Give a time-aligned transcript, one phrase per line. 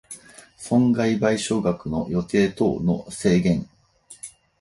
[0.57, 3.69] 損害賠償額の予定等の制限